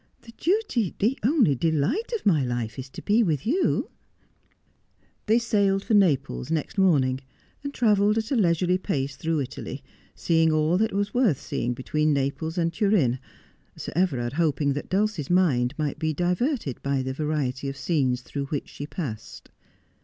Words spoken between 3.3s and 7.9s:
you!' They sailed for Naplea next morning and